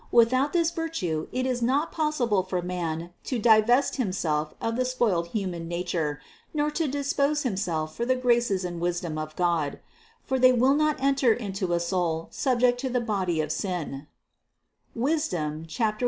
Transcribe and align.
Without 0.11 0.51
this 0.51 0.71
virtue 0.71 1.27
it 1.31 1.45
is 1.45 1.61
not 1.61 1.91
possible 1.91 2.41
for 2.41 2.59
man 2.63 3.11
to 3.23 3.37
divest 3.37 3.97
himself 3.97 4.51
of 4.59 4.75
the 4.75 4.83
spoiled 4.83 5.27
hu 5.27 5.45
man 5.45 5.67
nature, 5.67 6.19
nor 6.55 6.71
to 6.71 6.87
dispose 6.87 7.43
himself 7.43 7.93
for 7.95 8.03
the 8.03 8.15
graces 8.15 8.65
and 8.65 8.81
wisdom 8.81 9.19
of 9.19 9.35
God; 9.35 9.77
for 10.23 10.39
they 10.39 10.53
will 10.53 10.73
not 10.73 10.99
enter 10.99 11.31
into 11.31 11.71
a 11.71 11.79
soul 11.79 12.29
sub 12.31 12.61
ject 12.61 12.79
to 12.79 12.89
the 12.89 12.99
body 12.99 13.41
of 13.41 13.51
sin 13.51 14.07
(Wisdom 14.95 15.67
1, 15.67 15.67
4). 15.69 15.95